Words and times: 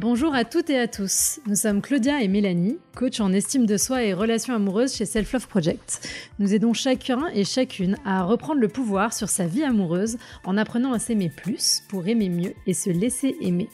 Bonjour 0.00 0.32
à 0.32 0.44
toutes 0.44 0.70
et 0.70 0.78
à 0.78 0.86
tous. 0.86 1.40
Nous 1.48 1.56
sommes 1.56 1.82
Claudia 1.82 2.22
et 2.22 2.28
Mélanie, 2.28 2.78
coach 2.94 3.18
en 3.18 3.32
estime 3.32 3.66
de 3.66 3.76
soi 3.76 4.04
et 4.04 4.14
relations 4.14 4.54
amoureuses 4.54 4.94
chez 4.94 5.06
Self 5.06 5.32
Love 5.32 5.48
Project. 5.48 6.08
Nous 6.38 6.54
aidons 6.54 6.72
chacun 6.72 7.26
et 7.34 7.42
chacune 7.42 7.96
à 8.04 8.22
reprendre 8.22 8.60
le 8.60 8.68
pouvoir 8.68 9.12
sur 9.12 9.28
sa 9.28 9.48
vie 9.48 9.64
amoureuse 9.64 10.16
en 10.44 10.56
apprenant 10.56 10.92
à 10.92 11.00
s'aimer 11.00 11.30
plus 11.30 11.82
pour 11.88 12.06
aimer 12.06 12.28
mieux 12.28 12.54
et 12.68 12.74
se 12.74 12.90
laisser 12.90 13.34
aimer. 13.40 13.68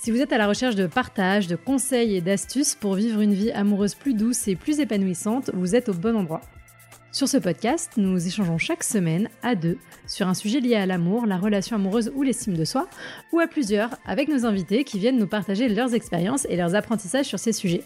Si 0.00 0.10
vous 0.10 0.20
êtes 0.20 0.32
à 0.32 0.38
la 0.38 0.48
recherche 0.48 0.74
de 0.74 0.88
partage, 0.88 1.46
de 1.46 1.54
conseils 1.54 2.16
et 2.16 2.20
d'astuces 2.20 2.74
pour 2.74 2.94
vivre 2.94 3.20
une 3.20 3.34
vie 3.34 3.52
amoureuse 3.52 3.94
plus 3.94 4.14
douce 4.14 4.48
et 4.48 4.56
plus 4.56 4.80
épanouissante, 4.80 5.52
vous 5.54 5.76
êtes 5.76 5.88
au 5.88 5.94
bon 5.94 6.16
endroit. 6.16 6.40
Sur 7.16 7.28
ce 7.28 7.38
podcast, 7.38 7.92
nous 7.96 8.26
échangeons 8.26 8.58
chaque 8.58 8.84
semaine 8.84 9.30
à 9.42 9.54
deux 9.54 9.78
sur 10.06 10.28
un 10.28 10.34
sujet 10.34 10.60
lié 10.60 10.74
à 10.74 10.84
l'amour, 10.84 11.24
la 11.24 11.38
relation 11.38 11.76
amoureuse 11.76 12.12
ou 12.14 12.22
l'estime 12.22 12.52
de 12.52 12.64
soi, 12.66 12.90
ou 13.32 13.40
à 13.40 13.46
plusieurs 13.46 13.88
avec 14.04 14.28
nos 14.28 14.44
invités 14.44 14.84
qui 14.84 14.98
viennent 14.98 15.16
nous 15.16 15.26
partager 15.26 15.70
leurs 15.70 15.94
expériences 15.94 16.44
et 16.50 16.56
leurs 16.56 16.74
apprentissages 16.74 17.24
sur 17.24 17.38
ces 17.38 17.54
sujets. 17.54 17.84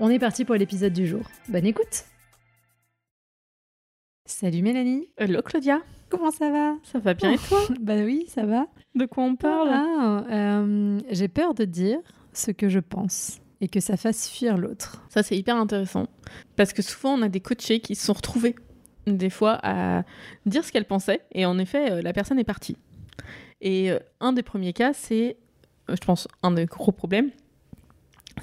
On 0.00 0.08
est 0.08 0.18
parti 0.18 0.46
pour 0.46 0.54
l'épisode 0.54 0.94
du 0.94 1.06
jour. 1.06 1.20
Bonne 1.50 1.66
écoute 1.66 2.06
Salut 4.24 4.62
Mélanie 4.62 5.10
Hello 5.18 5.42
Claudia 5.42 5.82
Comment 6.08 6.30
ça 6.30 6.50
va? 6.50 6.76
Ça 6.82 6.98
va 6.98 7.12
bien 7.12 7.32
et 7.32 7.36
toi? 7.36 7.60
Bah 7.82 7.96
oui, 8.06 8.24
ça 8.26 8.46
va. 8.46 8.68
De 8.94 9.04
quoi 9.04 9.24
on 9.24 9.36
parle? 9.36 9.68
Ah, 9.70 10.24
euh, 10.30 10.98
J'ai 11.10 11.28
peur 11.28 11.52
de 11.52 11.66
dire 11.66 11.98
ce 12.32 12.52
que 12.52 12.70
je 12.70 12.80
pense 12.80 13.38
et 13.60 13.68
que 13.68 13.80
ça 13.80 13.98
fasse 13.98 14.30
fuir 14.30 14.56
l'autre. 14.56 15.04
Ça, 15.10 15.22
c'est 15.22 15.36
hyper 15.36 15.56
intéressant. 15.56 16.06
Parce 16.56 16.72
que 16.72 16.82
souvent, 16.82 17.14
on 17.14 17.22
a 17.22 17.28
des 17.28 17.40
coachés 17.40 17.80
qui 17.80 17.94
se 17.94 18.06
sont 18.06 18.12
retrouvés, 18.14 18.54
des 19.06 19.30
fois, 19.30 19.58
à 19.62 20.04
dire 20.46 20.64
ce 20.64 20.72
qu'elle 20.72 20.84
pensait, 20.84 21.22
et 21.32 21.46
en 21.46 21.58
effet, 21.58 21.92
euh, 21.92 22.02
la 22.02 22.12
personne 22.12 22.38
est 22.38 22.44
partie. 22.44 22.76
Et 23.60 23.90
euh, 23.90 23.98
un 24.20 24.32
des 24.32 24.42
premiers 24.42 24.72
cas, 24.72 24.92
c'est, 24.92 25.36
euh, 25.88 25.96
je 26.00 26.04
pense, 26.04 26.28
un 26.42 26.50
des 26.50 26.66
gros 26.66 26.92
problèmes, 26.92 27.30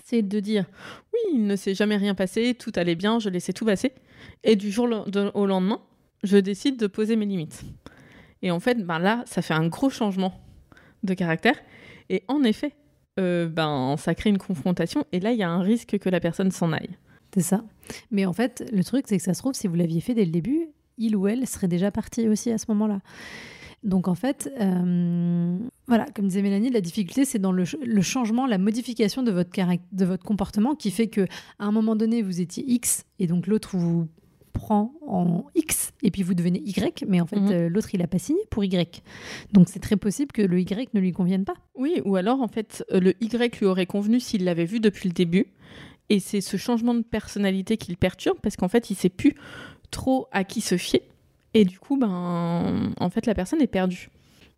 c'est 0.03 0.21
de 0.21 0.39
dire 0.39 0.65
oui, 1.13 1.19
il 1.33 1.45
ne 1.45 1.55
s'est 1.55 1.75
jamais 1.75 1.97
rien 1.97 2.15
passé, 2.15 2.55
tout 2.55 2.71
allait 2.75 2.95
bien, 2.95 3.19
je 3.19 3.29
laissais 3.29 3.53
tout 3.53 3.65
passer. 3.65 3.91
Et 4.43 4.55
du 4.55 4.71
jour 4.71 4.87
au 5.33 5.45
lendemain, 5.45 5.81
je 6.23 6.37
décide 6.37 6.77
de 6.77 6.87
poser 6.87 7.15
mes 7.15 7.25
limites. 7.25 7.63
Et 8.41 8.49
en 8.49 8.59
fait, 8.59 8.83
ben 8.83 8.99
là, 8.99 9.23
ça 9.27 9.41
fait 9.41 9.53
un 9.53 9.67
gros 9.67 9.89
changement 9.89 10.33
de 11.03 11.13
caractère. 11.13 11.55
Et 12.09 12.23
en 12.27 12.43
effet, 12.43 12.73
ben, 13.17 13.95
ça 13.97 14.15
crée 14.15 14.31
une 14.31 14.37
confrontation 14.39 15.05
et 15.11 15.19
là, 15.19 15.31
il 15.31 15.37
y 15.37 15.43
a 15.43 15.49
un 15.49 15.61
risque 15.61 15.99
que 15.99 16.09
la 16.09 16.19
personne 16.19 16.49
s'en 16.51 16.71
aille. 16.71 16.97
C'est 17.33 17.41
ça. 17.41 17.63
Mais 18.11 18.25
en 18.25 18.33
fait, 18.33 18.69
le 18.71 18.83
truc, 18.83 19.05
c'est 19.07 19.17
que 19.17 19.23
ça 19.23 19.33
se 19.33 19.39
trouve, 19.39 19.53
si 19.53 19.67
vous 19.67 19.75
l'aviez 19.75 20.01
fait 20.01 20.13
dès 20.13 20.25
le 20.25 20.31
début, 20.31 20.67
il 20.97 21.15
ou 21.15 21.27
elle 21.27 21.47
serait 21.47 21.67
déjà 21.67 21.91
parti 21.91 22.27
aussi 22.27 22.51
à 22.51 22.57
ce 22.57 22.65
moment-là. 22.69 22.99
Donc 23.83 24.07
en 24.07 24.15
fait, 24.15 24.49
euh, 24.61 25.57
voilà, 25.87 26.05
comme 26.15 26.27
disait 26.27 26.41
Mélanie, 26.41 26.69
la 26.69 26.79
difficulté, 26.79 27.25
c'est 27.25 27.39
dans 27.39 27.51
le, 27.51 27.65
changement, 28.01 28.45
la 28.47 28.57
modification 28.57 29.23
de 29.23 29.31
votre, 29.31 29.49
de 29.91 30.05
votre 30.05 30.23
comportement 30.23 30.75
qui 30.75 30.89
fait 30.89 31.07
que 31.07 31.21
à 31.59 31.65
un 31.65 31.71
moment 31.71 31.95
donné, 31.95 32.21
vous 32.21 32.39
étiez 32.39 32.63
X 32.65 33.05
et 33.19 33.27
donc 33.27 33.45
l'autre 33.45 33.75
vous 33.75 34.07
prend 34.53 34.93
en 35.05 35.45
X 35.55 35.91
et 36.01 36.11
puis 36.11 36.23
vous 36.23 36.33
devenez 36.33 36.59
Y, 36.59 37.03
mais 37.07 37.19
en 37.19 37.25
fait, 37.25 37.39
mhm. 37.39 37.51
euh, 37.51 37.69
l'autre, 37.69 37.89
il 37.93 37.99
n'a 37.99 38.07
pas 38.07 38.19
signé 38.19 38.39
pour 38.49 38.63
Y. 38.63 39.03
Donc, 39.51 39.67
c'est 39.67 39.79
très 39.79 39.97
possible 39.97 40.31
que 40.31 40.41
le 40.41 40.61
Y 40.61 40.93
ne 40.93 40.99
lui 40.99 41.11
convienne 41.11 41.43
pas. 41.43 41.55
Oui, 41.75 42.01
ou 42.05 42.15
alors, 42.15 42.39
en 42.39 42.47
fait, 42.47 42.85
le 42.91 43.15
Y 43.19 43.59
lui 43.59 43.65
aurait 43.65 43.87
convenu 43.87 44.19
s'il 44.19 44.45
l'avait 44.45 44.65
vu 44.65 44.79
depuis 44.79 45.09
le 45.09 45.13
début. 45.13 45.47
Et 46.09 46.19
c'est 46.19 46.41
ce 46.41 46.57
changement 46.57 46.93
de 46.93 47.01
personnalité 47.01 47.77
qui 47.77 47.91
le 47.91 47.97
perturbe 47.97 48.37
parce 48.41 48.55
qu'en 48.55 48.67
fait, 48.67 48.89
il 48.89 48.95
sait 48.95 49.09
plus 49.09 49.35
trop 49.91 50.27
à 50.31 50.43
qui 50.43 50.61
se 50.61 50.77
fier. 50.77 51.01
Et 51.53 51.65
du 51.65 51.79
coup, 51.79 51.97
ben, 51.97 52.91
en 52.99 53.09
fait, 53.09 53.25
la 53.25 53.35
personne 53.35 53.61
est 53.61 53.67
perdue. 53.67 54.09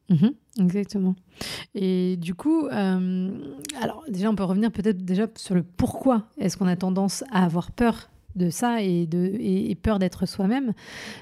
Mhm, 0.10 0.34
exactement. 0.60 1.16
Et 1.74 2.16
du 2.18 2.36
coup, 2.36 2.68
euh, 2.68 3.30
alors 3.82 4.04
déjà, 4.08 4.30
on 4.30 4.36
peut 4.36 4.44
revenir 4.44 4.72
peut-être 4.72 5.04
déjà 5.04 5.28
sur 5.36 5.56
le 5.56 5.64
pourquoi 5.64 6.28
est-ce 6.38 6.58
qu'on 6.58 6.68
a 6.68 6.76
tendance 6.76 7.24
à 7.32 7.44
avoir 7.44 7.72
peur 7.72 8.10
de 8.36 8.50
ça 8.50 8.82
et, 8.82 9.08
de, 9.08 9.36
et, 9.40 9.74
peur 9.76 10.00
d'être 10.00 10.26
soi-même, 10.26 10.74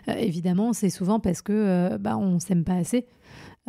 euh, 0.09 0.13
évidemment, 0.15 0.73
c'est 0.73 0.89
souvent 0.89 1.19
parce 1.19 1.41
que 1.41 1.53
euh, 1.53 1.97
bah, 1.97 2.17
on 2.17 2.39
s'aime 2.39 2.63
pas 2.63 2.75
assez. 2.75 3.05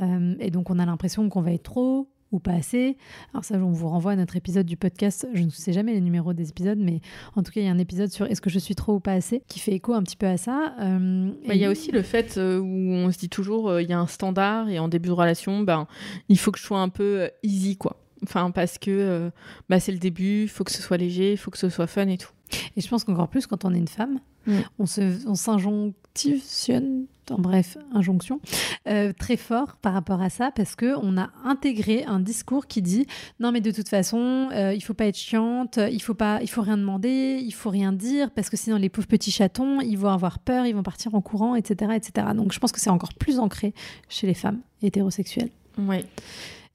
Euh, 0.03 0.35
et 0.41 0.51
donc, 0.51 0.71
on 0.71 0.79
a 0.79 0.87
l'impression 0.87 1.29
qu'on 1.29 1.43
va 1.43 1.53
être 1.53 1.65
trop 1.65 2.09
ou 2.35 2.41
pas 2.41 2.53
assez. 2.53 2.97
Alors 3.33 3.45
ça, 3.45 3.57
on 3.57 3.71
vous 3.71 3.89
renvoie 3.89 4.13
à 4.13 4.17
notre 4.17 4.37
épisode 4.37 4.67
du 4.67 4.77
podcast. 4.77 5.27
Je 5.33 5.43
ne 5.43 5.51
sais 5.51 5.73
jamais 5.73 5.93
les 5.95 6.01
numéros 6.01 6.33
des 6.33 6.51
épisodes, 6.51 6.79
mais 6.79 7.01
en 7.37 7.43
tout 7.43 7.53
cas, 7.53 7.61
il 7.61 7.67
y 7.67 7.69
a 7.69 7.73
un 7.73 7.79
épisode 7.79 8.11
sur 8.11 8.27
est-ce 8.27 8.41
que 8.41 8.51
je 8.51 8.59
suis 8.59 8.75
trop 8.75 8.95
ou 8.95 9.01
pas 9.01 9.13
assez 9.13 9.43
qui 9.49 9.61
fait 9.61 9.73
écho 9.73 9.95
un 9.95 10.03
petit 10.03 10.17
peu 10.17 10.27
à 10.27 10.37
ça. 10.37 10.75
Bah, 10.79 11.55
il 11.55 11.61
y 11.61 11.65
a 11.65 11.71
aussi 11.71 11.91
le 11.93 12.03
fait 12.03 12.37
où 12.37 12.41
on 12.41 13.11
se 13.11 13.19
dit 13.19 13.29
toujours, 13.29 13.81
il 13.81 13.89
y 13.89 13.93
a 13.93 13.99
un 13.99 14.07
standard 14.07 14.69
et 14.69 14.79
en 14.79 14.89
début 14.89 15.09
de 15.09 15.15
relation, 15.15 15.61
ben, 15.63 15.87
il 16.29 16.39
faut 16.39 16.51
que 16.53 16.59
je 16.59 16.65
sois 16.65 16.81
un 16.81 16.89
peu 16.89 17.31
easy, 17.43 17.77
quoi. 17.77 18.01
Enfin, 18.23 18.51
parce 18.51 18.79
que 18.79 19.31
bah, 19.69 19.81
c'est 19.81 19.93
le 19.93 19.99
début, 19.99 20.43
il 20.43 20.49
faut 20.49 20.65
que 20.65 20.73
ce 20.73 20.83
soit 20.83 20.97
léger, 20.97 21.33
il 21.33 21.39
faut 21.39 21.51
que 21.51 21.59
ce 21.59 21.69
soit 21.69 21.87
fun 21.87 22.09
et 22.09 22.19
tout. 22.19 22.33
Et 22.77 22.81
je 22.81 22.89
pense 22.89 23.05
qu'encore 23.05 23.29
plus 23.29 23.47
quand 23.47 23.65
on 23.65 23.73
est 23.75 23.79
une 23.79 23.89
femme, 23.89 24.21
mm. 24.47 24.59
on 24.79 24.87
s'injonctionne, 25.35 27.07
en 27.31 27.39
bref, 27.39 27.79
injonction, 27.93 28.41
euh, 28.89 29.13
très 29.19 29.37
fort 29.37 29.77
par 29.77 29.93
rapport 29.93 30.21
à 30.21 30.31
ça 30.31 30.51
parce 30.55 30.75
que 30.75 30.95
on 31.03 31.17
a 31.17 31.31
intégré 31.45 32.05
un 32.05 32.21
discours 32.21 32.67
qui 32.67 32.83
dit 32.83 33.07
non 33.41 33.53
mais 33.53 33.61
de 33.61 33.71
toute 33.71 33.89
façon 33.89 34.49
euh, 34.53 34.75
il 34.75 34.81
faut 34.83 34.95
pas 34.95 35.07
être 35.07 35.17
chiante, 35.17 35.79
il 35.91 36.01
faut 36.01 36.15
pas, 36.15 36.41
il 36.43 36.49
faut 36.49 36.63
rien 36.63 36.77
demander, 36.77 37.41
il 37.43 37.53
faut 37.53 37.71
rien 37.71 37.93
dire 37.93 38.31
parce 38.31 38.51
que 38.51 38.57
sinon 38.57 38.77
les 38.77 38.89
pauvres 38.89 39.09
petits 39.09 39.31
chatons 39.31 39.81
ils 39.81 39.97
vont 39.97 40.11
avoir 40.11 40.39
peur, 40.39 40.67
ils 40.67 40.75
vont 40.75 40.83
partir 40.83 41.15
en 41.15 41.21
courant, 41.21 41.55
etc., 41.55 41.93
etc. 41.95 42.29
Donc 42.35 42.53
je 42.53 42.59
pense 42.59 42.73
que 42.73 42.81
c'est 42.81 42.91
encore 42.91 43.15
plus 43.15 43.39
ancré 43.39 43.75
chez 44.09 44.27
les 44.27 44.35
femmes 44.35 44.61
hétérosexuelles. 44.83 45.51
Oui. 45.79 46.05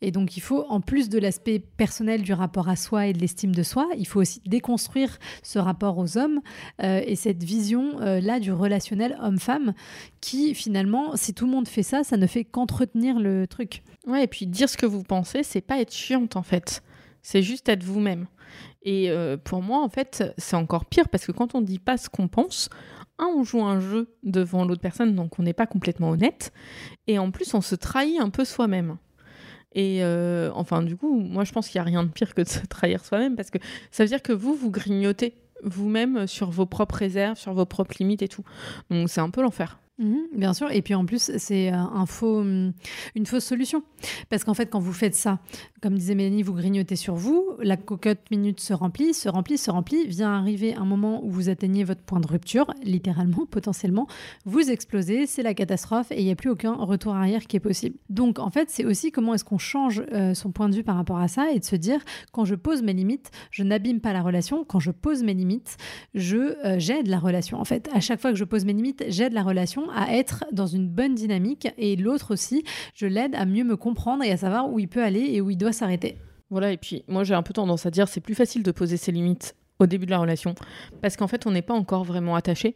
Et 0.02 0.12
donc, 0.12 0.38
il 0.38 0.40
faut, 0.40 0.66
en 0.70 0.80
plus 0.80 1.10
de 1.10 1.20
l'aspect 1.20 1.60
personnel 1.60 2.22
du 2.22 2.32
rapport 2.32 2.70
à 2.70 2.76
soi 2.76 3.08
et 3.08 3.14
de 3.14 3.20
l'estime 3.20 3.54
de 3.54 3.64
soi, 3.64 3.88
il 3.98 4.08
faut 4.08 4.22
aussi 4.22 4.42
déconstruire 4.46 5.18
ce 5.44 5.60
rapport 5.60 5.98
aux 5.98 6.18
hommes 6.18 6.40
euh, 6.82 7.02
et 7.06 7.16
cette 7.16 7.44
vision-là 7.44 8.36
euh, 8.36 8.40
du 8.40 8.54
relationnel 8.54 9.18
homme-femme 9.22 9.74
qui, 10.22 10.56
finalement, 10.56 11.16
si 11.16 11.34
tout 11.34 11.46
le 11.46 11.52
monde 11.52 11.68
fait 11.68 11.84
ça, 11.84 12.04
ça 12.04 12.16
ne 12.16 12.28
fait 12.28 12.46
qu'entretenir 12.46 13.20
le 13.20 13.46
truc. 13.46 13.84
Ouais, 14.08 14.24
et 14.24 14.28
puis 14.28 14.48
dire 14.48 14.70
ce 14.70 14.78
que 14.78 14.86
vous 14.86 15.04
pensez, 15.04 15.44
c'est 15.44 15.62
pas 15.62 15.82
être 15.82 15.94
chiante, 15.94 16.38
en 16.38 16.44
fait. 16.44 16.82
C'est 17.22 17.42
juste 17.42 17.68
être 17.68 17.84
vous-même. 17.84 18.28
Et 18.84 19.10
euh, 19.10 19.36
pour 19.36 19.62
moi, 19.62 19.84
en 19.84 19.90
fait, 19.90 20.24
c'est 20.38 20.56
encore 20.56 20.86
pire 20.86 21.10
parce 21.10 21.26
que 21.26 21.34
quand 21.34 21.56
on 21.56 21.62
dit 21.62 21.80
pas 21.80 21.98
ce 21.98 22.08
qu'on 22.08 22.30
pense, 22.30 22.70
un, 23.18 23.28
on 23.36 23.44
joue 23.44 23.64
un 23.64 23.82
jeu 23.82 24.16
devant 24.24 24.64
l'autre 24.64 24.82
personne, 24.82 25.14
donc 25.14 25.38
on 25.40 25.44
n'est 25.44 25.54
pas 25.54 25.68
complètement 25.68 26.12
honnête. 26.12 26.54
Et 27.08 27.20
en 27.20 27.32
plus, 27.32 27.54
on 27.54 27.62
se 27.62 27.76
trahit 27.76 28.20
un 28.20 28.30
peu 28.30 28.46
soi-même. 28.46 28.98
Et 29.74 30.00
euh, 30.04 30.52
enfin, 30.54 30.82
du 30.82 30.96
coup, 30.96 31.20
moi, 31.20 31.44
je 31.44 31.52
pense 31.52 31.70
qu'il 31.70 31.80
n'y 31.80 31.84
a 31.84 31.90
rien 31.90 32.04
de 32.04 32.10
pire 32.10 32.34
que 32.34 32.42
de 32.42 32.48
se 32.48 32.66
trahir 32.66 33.06
soi-même 33.06 33.36
parce 33.36 33.52
que 33.52 33.60
ça 33.92 34.04
veut 34.04 34.10
dire 34.10 34.22
que 34.22 34.34
vous, 34.34 34.56
vous 34.56 34.72
grignotez 34.72 35.36
vous-même 35.64 36.26
sur 36.26 36.50
vos 36.50 36.66
propres 36.66 36.96
réserves, 36.96 37.38
sur 37.38 37.54
vos 37.54 37.66
propres 37.66 37.96
limites 38.00 38.22
et 38.22 38.28
tout. 38.28 38.44
Donc, 38.90 39.10
c'est 39.10 39.22
un 39.22 39.30
peu 39.30 39.42
l'enfer. 39.42 39.80
Mhm, 40.00 40.28
bien 40.34 40.54
sûr. 40.54 40.72
Et 40.72 40.82
puis 40.82 40.96
en 40.96 41.06
plus, 41.06 41.32
c'est 41.38 41.74
euh, 41.74 41.78
hum, 42.22 42.72
une 43.16 43.26
fausse 43.26 43.44
solution. 43.44 43.84
Parce 44.30 44.46
qu'en 44.46 44.54
fait, 44.54 44.68
quand 44.68 44.80
vous 44.80 44.94
faites 44.94 45.16
ça, 45.16 45.40
comme 45.82 45.96
disait 45.96 46.16
Mélanie, 46.16 46.42
vous 46.42 46.54
grignotez 46.54 46.96
sur 46.96 47.16
vous, 47.16 47.46
la 47.60 47.76
cocotte 47.76 48.32
minute 48.32 48.62
se 48.62 48.74
remplit, 48.74 49.14
se 49.14 49.28
remplit, 49.28 49.58
se 49.58 49.70
remplit, 49.70 50.08
vient 50.08 50.32
arriver 50.32 50.74
un 50.74 50.86
moment 50.86 51.24
où 51.26 51.30
vous 51.30 51.50
atteignez 51.50 51.84
votre 51.84 52.02
point 52.02 52.22
de 52.22 52.28
rupture, 52.28 52.74
littéralement, 52.82 53.46
potentiellement, 53.52 54.08
vous 54.46 54.72
explosez, 54.72 55.26
c'est 55.26 55.44
la 55.44 55.54
catastrophe 55.54 56.12
et 56.12 56.20
il 56.20 56.26
n'y 56.26 56.32
a 56.32 56.36
plus 56.36 56.50
aucun 56.50 56.74
retour 56.74 57.16
arrière 57.16 57.46
qui 57.46 57.58
est 57.58 57.62
possible. 57.62 57.98
Donc 58.10 58.40
en 58.40 58.50
fait, 58.50 58.70
c'est 58.70 58.86
aussi 58.86 59.12
comment 59.12 59.34
est-ce 59.34 59.44
qu'on 59.44 59.58
change 59.58 60.02
euh, 60.14 60.34
son 60.34 60.52
point 60.52 60.70
de 60.70 60.76
vue 60.76 60.84
par 60.84 60.96
rapport 60.96 61.20
à 61.20 61.28
ça 61.28 61.52
et 61.52 61.60
de 61.60 61.66
se 61.66 61.76
dire, 61.76 62.00
quand 62.32 62.46
je 62.46 62.56
pose 62.56 62.84
mes 62.84 62.94
limites, 62.94 63.32
je 63.52 63.64
n'abîme 63.64 64.00
pas 64.00 64.14
la 64.14 64.22
relation, 64.22 64.64
quand 64.64 64.80
je 64.80 64.92
pose 64.92 65.24
mes 65.24 65.34
limites, 65.34 65.76
je 66.14 66.38
euh, 66.38 66.76
j'aide 66.78 67.08
la 67.08 67.20
relation. 67.20 67.60
En 67.60 67.66
fait, 67.66 67.90
à 67.94 68.00
chaque 68.00 68.22
fois 68.22 68.32
que 68.32 68.38
je 68.38 68.46
pose 68.46 68.64
mes 68.64 68.74
limites, 68.74 69.04
j'aide 69.10 69.34
la 69.34 69.44
relation 69.44 69.89
à 69.94 70.14
être 70.14 70.46
dans 70.52 70.68
une 70.68 70.88
bonne 70.88 71.16
dynamique 71.16 71.68
et 71.78 71.96
l'autre 71.96 72.34
aussi, 72.34 72.64
je 72.94 73.06
l'aide 73.06 73.36
à 73.36 73.46
mieux 73.46 73.64
me 73.64 73.78
comprendre 73.78 74.24
et 74.24 74.32
à 74.32 74.38
savoir 74.38 74.72
où 74.72 74.80
il 74.80 74.88
peut 74.88 75.04
aller 75.04 75.30
et 75.32 75.42
où 75.42 75.50
il 75.50 75.58
doit 75.58 75.74
s'arrêter. 75.74 76.18
Voilà, 76.50 76.72
et 76.72 76.78
puis 76.78 77.04
moi 77.08 77.24
j'ai 77.24 77.36
un 77.36 77.44
peu 77.44 77.54
tendance 77.54 77.86
à 77.86 77.92
dire 77.92 78.08
c'est 78.08 78.22
plus 78.22 78.36
facile 78.36 78.64
de 78.64 78.72
poser 78.72 78.98
ses 78.98 79.12
limites 79.12 79.56
au 79.78 79.86
début 79.86 80.06
de 80.06 80.12
la 80.12 80.18
relation 80.18 80.56
parce 81.02 81.16
qu'en 81.16 81.28
fait 81.28 81.46
on 81.46 81.52
n'est 81.52 81.62
pas 81.62 81.74
encore 81.74 82.04
vraiment 82.04 82.36
attaché. 82.36 82.76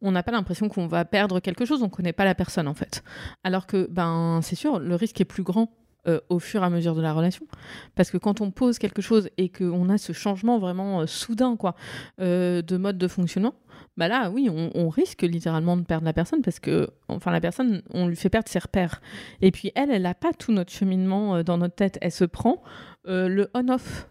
On 0.00 0.12
n'a 0.12 0.22
pas 0.22 0.30
l'impression 0.30 0.68
qu'on 0.68 0.86
va 0.86 1.04
perdre 1.04 1.40
quelque 1.40 1.64
chose, 1.64 1.82
on 1.82 1.86
ne 1.86 1.90
connaît 1.90 2.12
pas 2.12 2.24
la 2.24 2.36
personne 2.36 2.68
en 2.68 2.74
fait. 2.74 3.02
Alors 3.42 3.66
que 3.66 3.88
ben 3.90 4.40
c'est 4.42 4.54
sûr, 4.54 4.78
le 4.78 4.94
risque 4.94 5.20
est 5.20 5.24
plus 5.24 5.42
grand 5.42 5.72
euh, 6.08 6.20
au 6.30 6.38
fur 6.38 6.62
et 6.62 6.64
à 6.64 6.70
mesure 6.70 6.94
de 6.94 7.02
la 7.02 7.12
relation. 7.12 7.46
Parce 7.94 8.10
que 8.10 8.16
quand 8.16 8.40
on 8.40 8.50
pose 8.50 8.78
quelque 8.78 9.02
chose 9.02 9.28
et 9.36 9.50
qu'on 9.50 9.88
a 9.90 9.98
ce 9.98 10.12
changement 10.12 10.58
vraiment 10.58 11.00
euh, 11.00 11.06
soudain 11.06 11.56
quoi, 11.56 11.74
euh, 12.20 12.62
de 12.62 12.76
mode 12.78 12.96
de 12.96 13.08
fonctionnement, 13.08 13.54
bah 13.98 14.08
là, 14.08 14.30
oui, 14.30 14.48
on, 14.48 14.88
risque 14.88 15.22
littéralement 15.22 15.76
de 15.76 15.82
perdre 15.82 16.06
la 16.06 16.12
personne 16.12 16.40
parce 16.40 16.60
que, 16.60 16.88
enfin, 17.08 17.30
la 17.30 17.40
personne, 17.40 17.82
on 17.90 18.06
lui 18.06 18.16
fait 18.16 18.30
perdre 18.30 18.48
ses 18.48 18.60
repères. 18.60 19.02
Et 19.42 19.50
puis 19.50 19.70
elle, 19.74 19.90
elle 19.90 20.02
n'a 20.02 20.14
pas 20.14 20.32
tout 20.32 20.52
notre 20.52 20.72
cheminement 20.72 21.42
dans 21.42 21.58
notre 21.58 21.74
tête. 21.74 21.98
Elle 22.00 22.12
se 22.12 22.24
prend 22.24 22.62
le 23.04 23.48
on-off, 23.54 24.08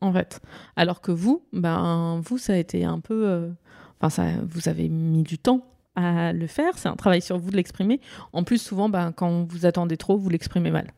en 0.00 0.12
fait. 0.12 0.40
Alors 0.76 1.00
que 1.00 1.10
vous, 1.10 1.44
ben, 1.52 2.20
vous, 2.24 2.38
ça 2.38 2.54
a 2.54 2.56
été 2.56 2.84
un 2.84 3.00
peu. 3.00 3.50
Enfin, 4.00 4.08
ça, 4.08 4.24
vous 4.48 4.68
avez 4.68 4.88
mis 4.88 5.24
du 5.24 5.38
temps 5.38 5.66
à 5.96 6.32
le 6.32 6.46
faire. 6.46 6.78
C'est 6.78 6.88
un 6.88 6.96
travail 6.96 7.20
sur 7.20 7.36
vous 7.38 7.50
de 7.50 7.56
l'exprimer. 7.56 8.00
En 8.32 8.44
plus, 8.44 8.58
souvent, 8.58 8.88
ben, 8.88 9.12
quand 9.12 9.44
vous 9.44 9.66
attendez 9.66 9.96
trop, 9.96 10.16
vous 10.16 10.30
l'exprimez 10.30 10.70
mal. 10.70 10.92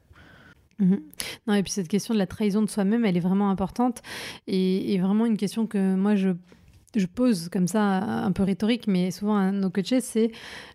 Mhm. 0.78 1.00
Non, 1.46 1.54
et 1.54 1.62
puis 1.62 1.72
cette 1.72 1.88
question 1.88 2.12
de 2.12 2.18
la 2.18 2.26
trahison 2.26 2.62
de 2.62 2.68
soi-même, 2.68 3.04
elle 3.04 3.16
est 3.16 3.20
vraiment 3.20 3.50
importante 3.50 4.02
et, 4.46 4.92
et 4.92 4.98
vraiment 4.98 5.24
une 5.24 5.38
question 5.38 5.66
que 5.66 5.94
moi 5.94 6.14
je 6.16 6.30
je 6.94 7.06
pose 7.06 7.48
comme 7.50 7.68
ça, 7.68 7.98
un 7.98 8.32
peu 8.32 8.42
rhétorique, 8.42 8.86
mais 8.86 9.10
souvent 9.10 9.36
à 9.36 9.52
nos 9.52 9.70
coachés, 9.70 10.00
c'est 10.00 10.30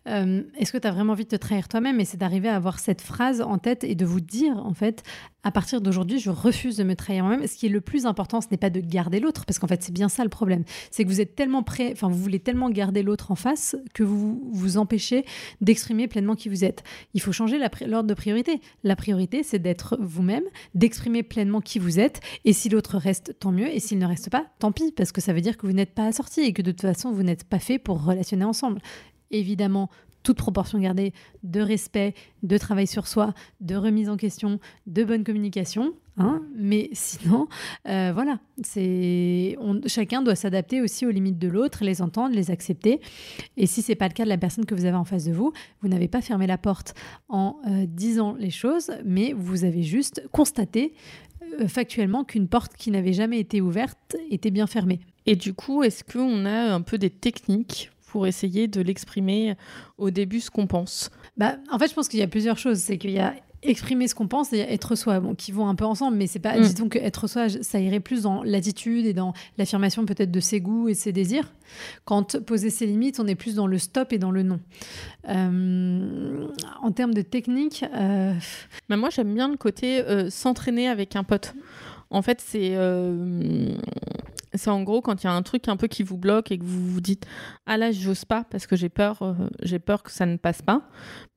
euh, 0.07 0.43
est-ce 0.57 0.71
que 0.71 0.77
tu 0.77 0.87
as 0.87 0.91
vraiment 0.91 1.13
envie 1.13 1.23
de 1.23 1.29
te 1.29 1.35
trahir 1.35 1.67
toi-même? 1.67 1.99
Et 1.99 2.05
c'est 2.05 2.17
d'arriver 2.17 2.47
à 2.49 2.55
avoir 2.55 2.79
cette 2.79 3.01
phrase 3.01 3.41
en 3.41 3.57
tête 3.57 3.83
et 3.83 3.95
de 3.95 4.05
vous 4.05 4.21
dire, 4.21 4.57
en 4.57 4.73
fait, 4.73 5.03
à 5.43 5.51
partir 5.51 5.81
d'aujourd'hui, 5.81 6.19
je 6.19 6.29
refuse 6.29 6.77
de 6.77 6.83
me 6.83 6.95
trahir 6.95 7.23
moi-même. 7.23 7.47
Ce 7.47 7.55
qui 7.55 7.65
est 7.65 7.69
le 7.69 7.81
plus 7.81 8.05
important, 8.05 8.41
ce 8.41 8.47
n'est 8.51 8.57
pas 8.57 8.69
de 8.69 8.79
garder 8.79 9.19
l'autre, 9.19 9.45
parce 9.45 9.59
qu'en 9.59 9.67
fait, 9.67 9.81
c'est 9.81 9.91
bien 9.91 10.09
ça 10.09 10.23
le 10.23 10.29
problème. 10.29 10.63
C'est 10.91 11.03
que 11.03 11.09
vous 11.09 11.21
êtes 11.21 11.35
tellement 11.35 11.63
prêt, 11.63 11.89
enfin, 11.93 12.09
vous 12.09 12.17
voulez 12.17 12.39
tellement 12.39 12.69
garder 12.69 13.03
l'autre 13.03 13.31
en 13.31 13.35
face 13.35 13.75
que 13.93 14.03
vous 14.03 14.49
vous 14.51 14.77
empêchez 14.77 15.25
d'exprimer 15.61 16.07
pleinement 16.07 16.35
qui 16.35 16.49
vous 16.49 16.63
êtes. 16.63 16.83
Il 17.13 17.21
faut 17.21 17.31
changer 17.31 17.59
l'ordre 17.87 18.07
de 18.07 18.13
priorité. 18.13 18.61
La 18.83 18.95
priorité, 18.95 19.43
c'est 19.43 19.59
d'être 19.59 19.97
vous-même, 19.99 20.43
d'exprimer 20.75 21.23
pleinement 21.23 21.61
qui 21.61 21.79
vous 21.79 21.99
êtes. 21.99 22.19
Et 22.45 22.53
si 22.53 22.69
l'autre 22.69 22.97
reste, 22.97 23.35
tant 23.39 23.51
mieux. 23.51 23.73
Et 23.73 23.79
s'il 23.79 23.97
ne 23.97 24.05
reste 24.05 24.29
pas, 24.29 24.45
tant 24.59 24.71
pis, 24.71 24.91
parce 24.91 25.11
que 25.11 25.21
ça 25.21 25.33
veut 25.33 25.41
dire 25.41 25.57
que 25.57 25.65
vous 25.65 25.73
n'êtes 25.73 25.93
pas 25.93 26.05
assorti 26.05 26.41
et 26.41 26.53
que 26.53 26.61
de 26.61 26.71
toute 26.71 26.81
façon, 26.81 27.11
vous 27.11 27.23
n'êtes 27.23 27.43
pas 27.43 27.59
fait 27.59 27.79
pour 27.79 28.03
relationner 28.03 28.45
ensemble. 28.45 28.81
Évidemment, 29.31 29.89
toute 30.23 30.37
proportion 30.37 30.79
gardée 30.79 31.13
de 31.43 31.61
respect, 31.61 32.13
de 32.43 32.57
travail 32.57 32.87
sur 32.87 33.07
soi, 33.07 33.33
de 33.59 33.75
remise 33.75 34.09
en 34.09 34.17
question, 34.17 34.59
de 34.87 35.03
bonne 35.03 35.23
communication. 35.23 35.93
Hein 36.17 36.41
mais 36.55 36.89
sinon, 36.91 37.47
euh, 37.87 38.11
voilà, 38.13 38.39
chacun 39.87 40.21
doit 40.21 40.35
s'adapter 40.35 40.81
aussi 40.81 41.05
aux 41.05 41.09
limites 41.09 41.39
de 41.39 41.47
l'autre, 41.47 41.83
les 41.83 42.01
entendre, 42.01 42.35
les 42.35 42.51
accepter. 42.51 42.99
Et 43.57 43.65
si 43.65 43.81
c'est 43.81 43.95
pas 43.95 44.07
le 44.07 44.13
cas 44.13 44.23
de 44.23 44.29
la 44.29 44.37
personne 44.37 44.65
que 44.65 44.75
vous 44.75 44.85
avez 44.85 44.97
en 44.97 45.05
face 45.05 45.25
de 45.25 45.31
vous, 45.31 45.53
vous 45.81 45.87
n'avez 45.87 46.07
pas 46.07 46.21
fermé 46.21 46.47
la 46.47 46.57
porte 46.57 46.93
en 47.29 47.57
euh, 47.67 47.85
disant 47.87 48.35
les 48.37 48.49
choses, 48.49 48.91
mais 49.05 49.33
vous 49.33 49.63
avez 49.63 49.83
juste 49.83 50.23
constaté 50.31 50.93
euh, 51.59 51.67
factuellement 51.67 52.23
qu'une 52.23 52.47
porte 52.47 52.75
qui 52.75 52.91
n'avait 52.91 53.13
jamais 53.13 53.39
été 53.39 53.61
ouverte 53.61 54.15
était 54.29 54.51
bien 54.51 54.67
fermée. 54.67 54.99
Et 55.25 55.35
du 55.35 55.53
coup, 55.53 55.83
est-ce 55.83 56.03
qu'on 56.03 56.45
a 56.45 56.73
un 56.73 56.81
peu 56.81 56.97
des 56.97 57.09
techniques 57.09 57.91
pour 58.11 58.27
essayer 58.27 58.67
de 58.67 58.81
l'exprimer 58.81 59.55
au 59.97 60.09
début 60.09 60.41
ce 60.41 60.51
qu'on 60.51 60.67
pense 60.67 61.11
bah, 61.37 61.55
En 61.71 61.79
fait, 61.79 61.87
je 61.87 61.93
pense 61.93 62.09
qu'il 62.09 62.19
y 62.19 62.23
a 62.23 62.27
plusieurs 62.27 62.57
choses. 62.57 62.77
C'est 62.79 62.97
qu'il 62.97 63.11
y 63.11 63.19
a 63.19 63.33
exprimer 63.63 64.09
ce 64.09 64.15
qu'on 64.15 64.27
pense 64.27 64.51
et 64.51 64.59
être 64.59 64.95
soi, 64.95 65.21
bon, 65.21 65.33
qui 65.33 65.51
vont 65.51 65.67
un 65.67 65.75
peu 65.75 65.85
ensemble, 65.85 66.17
mais 66.17 66.27
c'est 66.27 66.39
pas, 66.39 66.57
mm. 66.57 66.61
disons 66.61 66.89
que 66.89 66.97
être 66.97 67.27
soi, 67.27 67.47
ça 67.47 67.79
irait 67.79 68.01
plus 68.01 68.23
dans 68.23 68.43
l'attitude 68.43 69.05
et 69.05 69.13
dans 69.13 69.33
l'affirmation 69.57 70.05
peut-être 70.05 70.31
de 70.31 70.39
ses 70.41 70.59
goûts 70.59 70.89
et 70.89 70.93
ses 70.93 71.13
désirs. 71.13 71.53
Quand 72.03 72.39
poser 72.43 72.69
ses 72.69 72.85
limites, 72.85 73.19
on 73.19 73.27
est 73.27 73.35
plus 73.35 73.55
dans 73.55 73.67
le 73.67 73.77
stop 73.77 74.11
et 74.11 74.17
dans 74.17 74.31
le 74.31 74.43
non. 74.43 74.59
Euh, 75.29 76.47
en 76.81 76.91
termes 76.91 77.13
de 77.13 77.21
technique, 77.21 77.85
euh... 77.93 78.33
Bah, 78.89 78.97
moi 78.97 79.09
j'aime 79.09 79.33
bien 79.33 79.47
le 79.47 79.57
côté 79.57 80.01
euh, 80.01 80.29
s'entraîner 80.29 80.89
avec 80.89 81.15
un 81.15 81.23
pote. 81.23 81.53
En 82.09 82.21
fait, 82.21 82.43
c'est 82.45 82.75
c'est 84.53 84.69
en 84.69 84.83
gros 84.83 85.01
quand 85.01 85.23
il 85.23 85.27
y 85.27 85.29
a 85.29 85.33
un 85.33 85.41
truc 85.41 85.67
un 85.67 85.77
peu 85.77 85.87
qui 85.87 86.03
vous 86.03 86.17
bloque 86.17 86.51
et 86.51 86.57
que 86.57 86.63
vous 86.63 86.85
vous 86.85 87.01
dites 87.01 87.25
ah 87.65 87.77
là 87.77 87.91
j'ose 87.91 88.25
pas 88.25 88.43
parce 88.43 88.67
que 88.67 88.75
j'ai 88.75 88.89
peur 88.89 89.21
euh, 89.21 89.33
j'ai 89.61 89.79
peur 89.79 90.03
que 90.03 90.11
ça 90.11 90.25
ne 90.25 90.37
passe 90.37 90.61
pas 90.61 90.89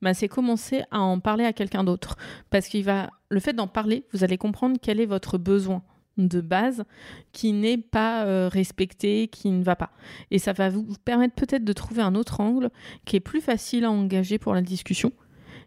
bah, 0.03 0.15
c'est 0.15 0.29
commencer 0.29 0.83
à 0.91 1.01
en 1.01 1.21
parler 1.21 1.45
à 1.45 1.53
quelqu'un 1.53 1.85
d'autre 1.85 2.17
parce 2.51 2.69
qu'il 2.69 2.85
va 2.85 3.11
le 3.29 3.41
fait 3.41 3.53
d'en 3.53 3.69
parler 3.69 4.05
vous 4.13 4.25
allez 4.25 4.39
comprendre 4.39 4.77
quel 4.81 5.01
est 5.01 5.07
votre 5.07 5.39
besoin 5.39 5.83
de 6.17 6.41
base 6.41 6.85
qui 7.33 7.53
n'est 7.53 7.79
pas 7.79 8.25
euh, 8.25 8.49
respecté, 8.49 9.27
qui 9.27 9.51
ne 9.51 9.65
va 9.65 9.75
pas. 9.75 9.91
Et 10.31 10.39
ça 10.39 10.53
va 10.53 10.69
vous 10.69 10.87
permettre 11.05 11.35
peut-être 11.35 11.65
de 11.65 11.73
trouver 11.73 12.03
un 12.03 12.15
autre 12.15 12.41
angle 12.41 12.71
qui 13.05 13.17
est 13.17 13.21
plus 13.21 13.41
facile 13.41 13.85
à 13.85 13.91
engager 13.91 14.39
pour 14.39 14.55
la 14.55 14.63
discussion. 14.63 15.13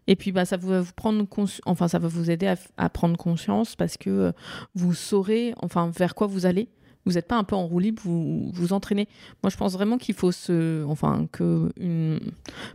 Et 0.06 0.16
puis 0.16 0.32
bah, 0.32 0.46
ça 0.46 0.56
va 0.56 0.80
vous 0.80 0.92
prendre 0.94 1.26
enfin 1.66 1.86
ça 1.86 1.98
va 1.98 2.08
vous 2.08 2.30
aider 2.30 2.52
à, 2.78 2.88
prendre 2.88 3.16
conscience 3.18 3.76
parce 3.76 3.98
que 3.98 4.08
euh, 4.08 4.32
vous 4.74 4.94
saurez 4.94 5.52
enfin 5.60 5.90
vers 5.94 6.14
quoi 6.14 6.26
vous 6.26 6.46
allez 6.46 6.70
vous 7.08 7.14
n'êtes 7.14 7.26
pas 7.26 7.36
un 7.36 7.44
peu 7.44 7.56
en 7.56 7.66
vous 7.66 8.50
vous 8.52 8.72
entraînez. 8.74 9.08
Moi, 9.42 9.48
je 9.48 9.56
pense 9.56 9.72
vraiment 9.72 9.96
qu'il 9.96 10.14
faut 10.14 10.30
se, 10.30 10.84
enfin, 10.84 11.26
que 11.32 11.70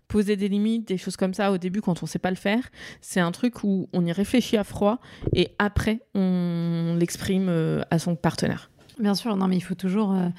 poser 0.07 0.35
des 0.35 0.49
limites, 0.49 0.87
des 0.87 0.97
choses 0.97 1.17
comme 1.17 1.35
ça 1.35 1.51
au 1.51 1.59
début 1.59 1.81
quand 1.81 2.01
on 2.01 2.05
ne 2.05 2.09
sait 2.09 2.19
pas 2.19 2.31
le 2.31 2.35
faire, 2.35 2.63
c'est 2.99 3.19
un 3.19 3.31
truc 3.31 3.63
où 3.63 3.87
on 3.93 4.03
y 4.05 4.11
réfléchit 4.11 4.57
à 4.57 4.63
froid 4.63 4.99
et 5.33 5.49
après 5.59 5.99
on 6.15 6.95
l'exprime 6.97 7.47
euh, 7.49 7.81
à 7.91 7.99
son 7.99 8.15
partenaire. 8.15 8.71
Bien 8.99 9.15
sûr, 9.15 9.35
non, 9.35 9.47
mais 9.47 9.57
il 9.57 9.61
faut 9.61 9.75
toujours 9.75 10.13
euh, 10.13 10.29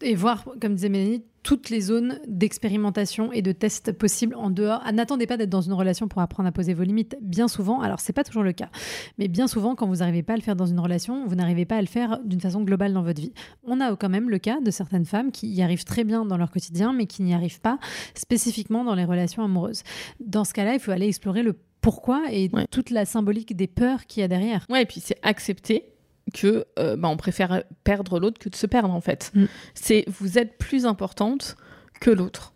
et 0.00 0.14
voir, 0.14 0.44
comme 0.60 0.74
disait 0.74 0.88
Mélanie, 0.88 1.22
toutes 1.42 1.70
les 1.70 1.80
zones 1.80 2.20
d'expérimentation 2.28 3.32
et 3.32 3.42
de 3.42 3.52
tests 3.52 3.92
possibles 3.92 4.34
en 4.34 4.50
dehors. 4.50 4.80
Ah, 4.84 4.92
n'attendez 4.92 5.26
pas 5.26 5.36
d'être 5.36 5.50
dans 5.50 5.60
une 5.60 5.72
relation 5.72 6.06
pour 6.06 6.20
apprendre 6.20 6.48
à 6.48 6.52
poser 6.52 6.74
vos 6.74 6.82
limites. 6.82 7.16
Bien 7.22 7.48
souvent, 7.48 7.80
alors 7.80 8.00
c'est 8.00 8.12
pas 8.12 8.24
toujours 8.24 8.42
le 8.42 8.52
cas, 8.52 8.68
mais 9.18 9.28
bien 9.28 9.48
souvent, 9.48 9.74
quand 9.74 9.86
vous 9.86 9.96
n'arrivez 9.96 10.22
pas 10.22 10.34
à 10.34 10.36
le 10.36 10.42
faire 10.42 10.56
dans 10.56 10.66
une 10.66 10.78
relation, 10.78 11.26
vous 11.26 11.34
n'arrivez 11.34 11.64
pas 11.64 11.76
à 11.76 11.80
le 11.80 11.86
faire 11.86 12.20
d'une 12.24 12.40
façon 12.40 12.62
globale 12.62 12.92
dans 12.92 13.02
votre 13.02 13.20
vie. 13.20 13.32
On 13.64 13.80
a 13.80 13.96
quand 13.96 14.08
même 14.10 14.30
le 14.30 14.38
cas 14.38 14.60
de 14.60 14.70
certaines 14.70 15.06
femmes 15.06 15.32
qui 15.32 15.48
y 15.48 15.62
arrivent 15.62 15.84
très 15.84 16.04
bien 16.04 16.24
dans 16.24 16.36
leur 16.36 16.50
quotidien, 16.50 16.92
mais 16.92 17.06
qui 17.06 17.22
n'y 17.22 17.34
arrivent 17.34 17.60
pas 17.60 17.78
spécifiquement 18.14 18.84
dans 18.84 18.94
les 18.94 19.04
relations 19.04 19.42
amoureuses. 19.42 19.82
Dans 20.20 20.44
ce 20.44 20.52
cas-là, 20.52 20.74
il 20.74 20.80
faut 20.80 20.90
aller 20.90 21.08
explorer 21.08 21.42
le 21.42 21.54
pourquoi 21.80 22.24
et 22.30 22.50
toute 22.70 22.90
la 22.90 23.04
symbolique 23.04 23.56
des 23.56 23.68
peurs 23.68 24.06
qu'il 24.06 24.20
y 24.20 24.24
a 24.24 24.28
derrière. 24.28 24.66
Ouais, 24.68 24.82
et 24.82 24.86
puis 24.86 25.00
c'est 25.00 25.16
accepter 25.22 25.84
que 26.32 26.66
euh, 26.78 26.96
bah, 26.96 27.08
on 27.08 27.16
préfère 27.16 27.62
perdre 27.84 28.18
l'autre 28.18 28.38
que 28.38 28.48
de 28.48 28.56
se 28.56 28.66
perdre 28.66 28.92
en 28.92 29.00
fait. 29.00 29.30
Mm. 29.34 29.44
C'est 29.74 30.04
vous 30.08 30.38
êtes 30.38 30.58
plus 30.58 30.86
importante 30.86 31.56
que 32.00 32.10
l'autre. 32.10 32.54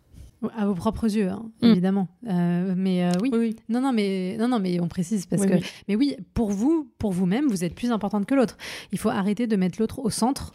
À 0.57 0.67
vos 0.67 0.75
propres 0.75 1.05
yeux, 1.05 1.29
hein, 1.29 1.45
mm. 1.63 1.67
évidemment. 1.67 2.09
Euh, 2.29 2.75
mais 2.77 3.05
euh, 3.05 3.13
oui. 3.21 3.31
oui. 3.33 3.57
Non, 3.69 3.81
non, 3.81 3.93
mais 3.93 4.37
non, 4.41 4.49
non, 4.49 4.59
mais 4.59 4.81
on 4.81 4.89
précise 4.89 5.27
parce 5.27 5.47
que. 5.47 5.55
Mais 5.87 5.95
oui, 5.95 6.17
pour 6.35 6.51
vous, 6.51 6.91
pour 6.99 7.13
vous-même, 7.13 7.47
vous 7.47 7.63
êtes 7.63 7.77
plus 7.77 7.93
importante 7.93 8.27
que 8.27 8.35
l'autre. 8.35 8.57
Il 8.91 8.99
faut 8.99 9.09
arrêter 9.09 9.47
de 9.47 9.55
mettre 9.55 9.79
l'autre 9.79 10.01
au 10.01 10.11
centre. 10.11 10.53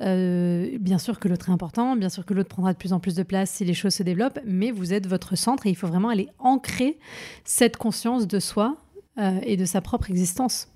bien 0.00 0.98
sûr 0.98 1.20
que 1.20 1.28
l'autre 1.28 1.48
est 1.48 1.52
important, 1.52 1.94
bien 1.94 2.08
sûr 2.08 2.26
que 2.26 2.34
l'autre 2.34 2.48
prendra 2.48 2.72
de 2.72 2.78
plus 2.78 2.92
en 2.92 2.98
plus 2.98 3.14
de 3.14 3.22
place 3.22 3.50
si 3.50 3.64
les 3.64 3.74
choses 3.74 3.94
se 3.94 4.02
développent, 4.02 4.40
mais 4.44 4.72
vous 4.72 4.92
êtes 4.92 5.06
votre 5.06 5.36
centre 5.36 5.66
et 5.66 5.70
il 5.70 5.76
faut 5.76 5.86
vraiment 5.86 6.08
aller 6.08 6.28
ancrer 6.40 6.98
cette 7.44 7.76
conscience 7.76 8.26
de 8.26 8.40
soi 8.40 8.78
et 9.42 9.56
de 9.56 9.64
sa 9.64 9.80
propre 9.80 10.10
existence. 10.10 10.66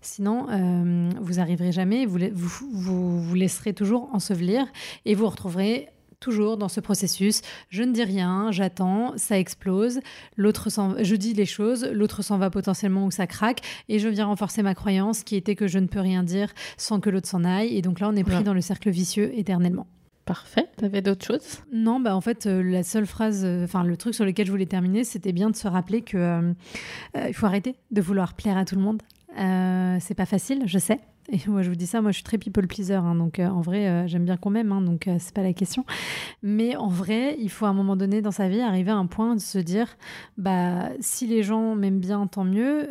Sinon, 0.00 0.46
euh, 0.50 1.10
vous 1.20 1.40
arriverez 1.40 1.72
jamais, 1.72 2.06
vous, 2.06 2.18
vous, 2.32 3.20
vous, 3.20 3.34
laisserez 3.34 3.72
toujours 3.72 4.08
ensevelir 4.12 4.66
et 5.04 5.14
vous 5.14 5.28
retrouverez 5.28 5.88
toujours 6.20 6.56
dans 6.56 6.68
ce 6.68 6.80
processus. 6.80 7.42
Je 7.68 7.82
ne 7.82 7.92
dis 7.92 8.04
rien, 8.04 8.50
j'attends, 8.50 9.12
ça 9.16 9.38
explose, 9.38 10.00
l'autre 10.36 10.68
je 11.00 11.16
dis 11.16 11.34
les 11.34 11.46
choses, 11.46 11.84
l'autre 11.92 12.22
s'en 12.22 12.38
va 12.38 12.50
potentiellement 12.50 13.06
ou 13.06 13.10
ça 13.10 13.26
craque, 13.26 13.60
et 13.88 13.98
je 13.98 14.08
viens 14.08 14.26
renforcer 14.26 14.62
ma 14.62 14.74
croyance 14.74 15.22
qui 15.22 15.36
était 15.36 15.54
que 15.54 15.68
je 15.68 15.78
ne 15.78 15.86
peux 15.86 16.00
rien 16.00 16.22
dire 16.22 16.52
sans 16.76 17.00
que 17.00 17.10
l'autre 17.10 17.28
s'en 17.28 17.44
aille. 17.44 17.76
Et 17.76 17.82
donc 17.82 18.00
là, 18.00 18.08
on 18.08 18.16
est 18.16 18.24
pris 18.24 18.42
dans 18.42 18.54
le 18.54 18.60
cercle 18.60 18.90
vicieux 18.90 19.32
éternellement. 19.36 19.86
Parfait. 20.24 20.66
T'avais 20.76 21.00
d'autres 21.00 21.24
choses? 21.24 21.62
Non, 21.72 22.00
bah 22.00 22.14
en 22.14 22.20
fait, 22.20 22.44
euh, 22.44 22.62
la 22.62 22.82
seule 22.82 23.06
phrase, 23.06 23.46
euh, 23.46 23.64
enfin 23.64 23.82
le 23.82 23.96
truc 23.96 24.14
sur 24.14 24.26
lequel 24.26 24.44
je 24.44 24.50
voulais 24.50 24.66
terminer, 24.66 25.02
c'était 25.02 25.32
bien 25.32 25.48
de 25.48 25.56
se 25.56 25.66
rappeler 25.66 26.02
que 26.02 26.54
il 27.16 27.32
faut 27.32 27.46
arrêter 27.46 27.76
de 27.90 28.02
vouloir 28.02 28.34
plaire 28.34 28.58
à 28.58 28.66
tout 28.66 28.74
le 28.74 28.82
monde. 28.82 29.02
Euh, 29.36 29.98
c'est 30.00 30.14
pas 30.14 30.26
facile, 30.26 30.62
je 30.66 30.78
sais. 30.78 31.00
Et 31.30 31.40
moi, 31.46 31.60
je 31.62 31.68
vous 31.68 31.76
dis 31.76 31.86
ça, 31.86 32.00
moi, 32.00 32.10
je 32.10 32.16
suis 32.16 32.24
très 32.24 32.38
people 32.38 32.66
pleaser. 32.66 32.94
Hein, 32.94 33.14
donc, 33.14 33.38
euh, 33.38 33.48
en 33.48 33.60
vrai, 33.60 33.86
euh, 33.86 34.06
j'aime 34.06 34.24
bien 34.24 34.38
qu'on 34.38 34.48
m'aime. 34.48 34.72
Hein, 34.72 34.80
donc, 34.80 35.08
euh, 35.08 35.16
c'est 35.18 35.34
pas 35.34 35.42
la 35.42 35.52
question. 35.52 35.84
Mais 36.42 36.74
en 36.74 36.88
vrai, 36.88 37.36
il 37.38 37.50
faut 37.50 37.66
à 37.66 37.68
un 37.68 37.74
moment 37.74 37.96
donné 37.96 38.22
dans 38.22 38.30
sa 38.30 38.48
vie 38.48 38.60
arriver 38.60 38.92
à 38.92 38.96
un 38.96 39.04
point 39.04 39.34
de 39.34 39.40
se 39.40 39.58
dire 39.58 39.98
bah, 40.38 40.88
si 41.00 41.26
les 41.26 41.42
gens 41.42 41.74
m'aiment 41.74 42.00
bien, 42.00 42.26
tant 42.26 42.44
mieux. 42.44 42.88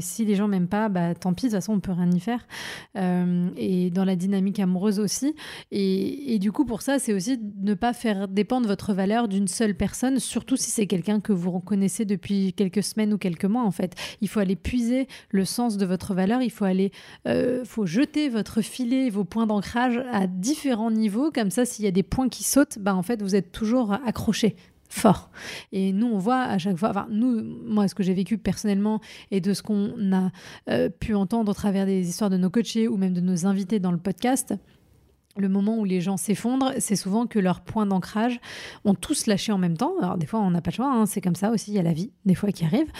si 0.00 0.24
les 0.24 0.34
gens 0.36 0.46
m'aiment 0.46 0.68
pas, 0.68 0.88
bah, 0.88 1.14
tant 1.14 1.34
pis. 1.34 1.46
De 1.46 1.48
toute 1.48 1.56
façon, 1.56 1.72
on 1.72 1.80
peut 1.80 1.92
rien 1.92 2.10
y 2.12 2.20
faire. 2.20 2.46
et 2.94 3.90
dans 3.90 4.04
la 4.04 4.14
dynamique 4.14 4.60
amoureuse 4.60 5.00
aussi. 5.00 5.34
Et, 5.72 6.34
et 6.34 6.38
du 6.38 6.52
coup, 6.52 6.64
pour 6.64 6.82
ça, 6.82 6.98
c'est 7.00 7.12
aussi 7.12 7.40
ne 7.60 7.74
pas 7.74 7.92
faire 7.92 8.28
dépendre 8.28 8.68
votre 8.68 8.92
valeur 8.92 9.26
d'une 9.26 9.48
seule 9.48 9.74
personne, 9.74 10.20
surtout 10.20 10.56
si 10.56 10.70
c'est 10.70 10.86
quelqu'un 10.86 11.20
que 11.20 11.32
vous 11.32 11.50
reconnaissez 11.50 12.04
depuis 12.04 12.52
quelques 12.52 12.84
semaines 12.84 13.12
ou 13.12 13.18
quelques 13.18 13.46
mois, 13.46 13.64
en 13.64 13.72
fait. 13.72 13.94
Il 14.20 14.28
faut 14.28 14.38
aller 14.38 14.56
puiser 14.56 15.08
le 15.30 15.44
sens 15.44 15.76
de 15.76 15.86
votre 15.86 16.14
valeur. 16.14 16.42
Il 16.42 16.50
faut 16.50 16.64
aller 16.64 16.92
faut 17.64 17.86
jeter 17.86 18.28
votre 18.28 18.60
filet, 18.60 19.10
vos 19.10 19.24
points 19.24 19.46
d'ancrage 19.46 20.02
à 20.12 20.26
différents 20.26 20.90
niveaux. 20.90 21.30
Comme 21.30 21.50
ça, 21.50 21.64
s'il 21.64 21.84
y 21.84 21.88
a 21.88 21.92
des 21.92 22.02
points 22.02 22.28
qui 22.28 22.44
sautent, 22.44 22.78
bah, 22.78 22.94
en 22.94 23.02
fait, 23.02 23.22
vous 23.22 23.34
êtes 23.34 23.52
toujours 23.52 23.92
accroché 23.92 24.56
fort. 24.88 25.30
Et 25.72 25.92
nous, 25.92 26.06
on 26.06 26.18
voit 26.18 26.42
à 26.42 26.58
chaque 26.58 26.76
fois, 26.76 27.06
nous, 27.10 27.42
moi, 27.42 27.88
ce 27.88 27.94
que 27.94 28.02
j'ai 28.02 28.14
vécu 28.14 28.38
personnellement 28.38 29.00
et 29.30 29.40
de 29.40 29.52
ce 29.52 29.62
qu'on 29.62 30.12
a 30.12 30.30
euh, 30.70 30.88
pu 30.88 31.14
entendre 31.14 31.50
au 31.50 31.54
travers 31.54 31.86
des 31.86 32.08
histoires 32.08 32.30
de 32.30 32.36
nos 32.36 32.50
coachés 32.50 32.88
ou 32.88 32.96
même 32.96 33.12
de 33.12 33.20
nos 33.20 33.46
invités 33.46 33.80
dans 33.80 33.92
le 33.92 33.98
podcast, 33.98 34.54
le 35.36 35.48
moment 35.48 35.78
où 35.78 35.84
les 35.84 36.00
gens 36.00 36.16
s'effondrent, 36.16 36.72
c'est 36.78 36.96
souvent 36.96 37.26
que 37.26 37.38
leurs 37.38 37.60
points 37.60 37.86
d'ancrage 37.86 38.40
ont 38.84 38.94
tous 38.94 39.26
lâché 39.26 39.52
en 39.52 39.58
même 39.58 39.76
temps. 39.76 39.94
Alors 40.00 40.18
des 40.18 40.26
fois, 40.26 40.40
on 40.40 40.50
n'a 40.50 40.60
pas 40.60 40.70
le 40.70 40.76
choix, 40.76 40.92
hein, 40.92 41.06
c'est 41.06 41.20
comme 41.20 41.36
ça 41.36 41.50
aussi, 41.50 41.70
il 41.70 41.74
y 41.74 41.78
a 41.78 41.82
la 41.82 41.92
vie, 41.92 42.10
des 42.24 42.34
fois 42.34 42.50
qui 42.50 42.64
arrive. 42.64 42.90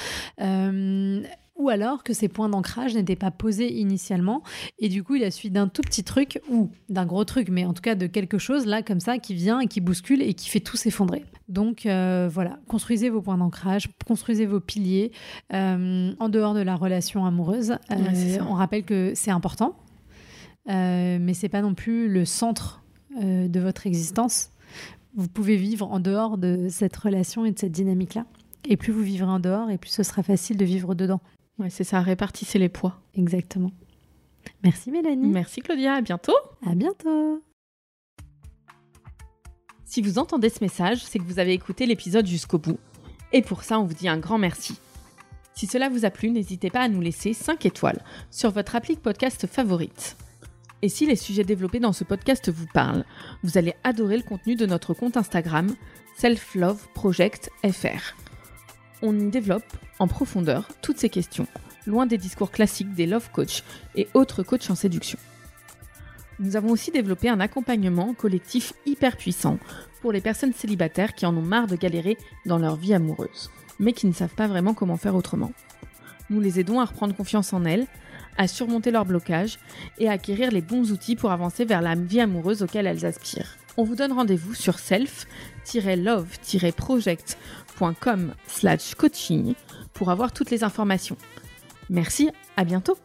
Euh, 0.41 1.23
ou 1.59 1.69
alors 1.69 2.05
que 2.05 2.15
ces 2.15 2.29
points 2.29 2.49
d'ancrage 2.49 2.95
n'étaient 2.95 3.17
pas 3.17 3.31
posés 3.31 3.79
initialement 3.79 4.43
et 4.79 4.89
du 4.89 5.03
coup 5.03 5.17
il 5.17 5.25
a 5.25 5.31
suivi 5.31 5.53
d'un 5.53 5.69
tout 5.69 5.83
petit 5.83 6.05
truc 6.05 6.41
ou 6.51 6.71
d'un 6.89 7.05
gros 7.05 7.25
truc 7.25 7.49
mais 7.51 7.67
en 7.67 7.75
tout 7.75 7.83
cas 7.83 7.95
de 7.95 8.07
quelque 8.07 8.39
chose 8.39 8.65
là 8.65 8.83
comme 8.83 9.01
ça 9.01 9.19
qui 9.19 9.35
vient 9.35 9.61
et 9.61 9.67
qui 9.67 9.81
bouscule 9.81 10.23
et 10.23 10.35
qui 10.35 10.49
fait 10.49 10.61
tout 10.61 10.77
s'effondrer. 10.77 11.25
Donc 11.49 11.87
euh, 11.87 12.29
voilà, 12.33 12.59
construisez 12.69 13.11
vos 13.11 13.23
points 13.23 13.39
d'ancrage, 13.39 13.89
construisez 14.07 14.47
vos 14.47 14.61
piliers 14.61 15.13
euh, 15.53 16.13
en 16.19 16.29
dehors 16.29 16.55
de 16.55 16.61
la 16.61 16.77
relation 16.77 17.25
amoureuse. 17.25 17.73
Euh, 17.91 18.39
on 18.49 18.55
rappelle 18.55 18.85
que 18.85 19.13
c'est 19.15 19.31
important, 19.31 19.77
mais 20.67 21.33
c'est 21.35 21.49
pas 21.49 21.63
non 21.63 21.75
plus 21.75 22.09
le 22.09 22.25
centre 22.25 22.83
de 23.17 23.61
votre 23.61 23.87
existence. 23.87 24.51
Vous 25.15 25.29
pouvez 25.29 25.57
vivre 25.57 25.91
en 25.91 25.99
dehors 25.99 26.39
de 26.39 26.69
cette 26.69 26.97
relation 26.97 27.45
et 27.45 27.51
de 27.51 27.59
cette 27.59 27.73
dynamique-là. 27.73 28.27
Et 28.69 28.77
plus 28.77 28.93
vous 28.93 29.03
vivrez 29.03 29.31
en 29.31 29.41
dehors, 29.41 29.71
et 29.71 29.79
plus 29.79 29.91
ce 29.91 30.03
sera 30.03 30.23
facile 30.23 30.57
de 30.59 30.65
vivre 30.65 30.95
dedans. 30.95 31.21
Ouais, 31.59 31.71
c'est 31.71 31.85
ça, 31.85 32.01
répartissez 32.01 32.59
les 32.59 32.69
poids. 32.69 33.01
Exactement. 33.15 33.73
Merci 34.63 34.91
Mélanie. 34.91 35.29
Merci 35.29 35.61
Claudia, 35.61 35.95
à 35.95 36.01
bientôt. 36.01 36.37
À 36.67 36.75
bientôt. 36.75 37.43
Si 39.85 40.03
vous 40.03 40.19
entendez 40.19 40.51
ce 40.51 40.63
message, 40.63 41.05
c'est 41.05 41.19
que 41.19 41.25
vous 41.25 41.39
avez 41.39 41.53
écouté 41.53 41.87
l'épisode 41.87 42.27
jusqu'au 42.27 42.59
bout. 42.59 42.79
Et 43.33 43.43
pour 43.43 43.63
ça, 43.63 43.81
on 43.81 43.85
vous 43.85 43.95
dit 43.95 44.09
un 44.09 44.19
grand 44.19 44.39
merci. 44.39 44.79
Si 45.55 45.67
cela 45.67 45.89
vous 45.89 46.05
a 46.05 46.11
plu, 46.11 46.31
n'hésitez 46.31 46.71
pas 46.71 46.83
à 46.83 46.89
nous 46.89 47.01
laisser 47.01 47.33
5 47.33 47.67
étoiles 47.67 48.05
sur 48.31 48.51
votre 48.51 48.77
appli 48.77 48.97
podcast 48.97 49.47
favorite. 49.47 50.17
Et 50.83 50.89
si 50.89 51.07
les 51.07 51.17
sujets 51.17 51.43
développés 51.43 51.81
dans 51.81 51.93
ce 51.93 52.05
podcast 52.05 52.51
vous 52.51 52.69
parlent, 52.73 53.05
vous 53.43 53.59
allez 53.59 53.75
adorer 53.83 54.17
le 54.17 54.23
contenu 54.23 54.55
de 54.55 54.67
notre 54.67 54.95
compte 54.95 55.17
Instagram 55.17 55.75
Self 56.17 56.55
Love 56.55 56.87
Project 56.95 57.51
FR 57.65 58.28
on 59.03 59.19
y 59.19 59.31
développe 59.31 59.65
en 59.99 60.09
profondeur 60.09 60.69
toutes 60.83 60.99
ces 60.99 61.09
questions, 61.09 61.47
loin 61.87 62.07
des 62.07 62.19
discours 62.19 62.51
classiques 62.51 62.95
des 62.95 63.07
love 63.07 63.31
coach 63.33 63.63
et 63.95 64.09
autres 64.15 64.43
coachs 64.43 64.71
en 64.71 64.75
séduction. 64.75 65.19
Nous 66.41 66.57
avons 66.57 66.71
aussi 66.71 66.91
développé 66.91 67.29
un 67.29 67.41
accompagnement 67.41 68.15
collectif 68.15 68.73
hyper 68.87 69.17
puissant 69.17 69.59
pour 70.01 70.13
les 70.13 70.21
personnes 70.21 70.53
célibataires 70.53 71.15
qui 71.15 71.27
en 71.27 71.37
ont 71.37 71.43
marre 71.43 71.67
de 71.67 71.75
galérer 71.77 72.17
dans 72.47 72.59
leur 72.59 72.77
vie 72.77 72.95
amoureuse, 72.95 73.51
mais 73.81 73.93
qui 73.93 74.07
ne 74.07 74.13
savent 74.13 74.35
pas 74.35 74.47
vraiment 74.47 74.75
comment 74.75 74.97
faire 74.97 75.17
autrement. 75.17 75.51
Nous 76.31 76.41
les 76.41 76.61
aidons 76.61 76.79
à 76.79 76.85
reprendre 76.85 77.17
confiance 77.17 77.53
en 77.53 77.65
elles, 77.65 77.89
à 78.37 78.47
surmonter 78.47 78.93
leurs 78.93 79.07
blocages 79.07 79.59
et 79.99 80.09
à 80.09 80.13
acquérir 80.13 80.53
les 80.53 80.63
bons 80.63 80.93
outils 80.93 81.17
pour 81.17 81.33
avancer 81.33 81.65
vers 81.65 81.83
la 81.83 81.97
vie 81.97 82.21
amoureuse 82.21 82.63
auquel 82.63 82.87
elles 82.87 83.05
aspirent. 83.05 83.57
On 83.77 83.83
vous 83.83 83.97
donne 83.97 84.13
rendez-vous 84.13 84.55
sur 84.55 84.79
self-love-project.com 84.79 87.37
coaching 88.97 89.55
pour 89.93 90.11
avoir 90.11 90.33
toutes 90.33 90.51
les 90.51 90.65
informations. 90.65 91.17
Merci, 91.91 92.31
à 92.57 92.65
bientôt 92.65 92.99